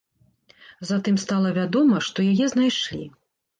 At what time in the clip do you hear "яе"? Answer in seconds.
2.33-2.51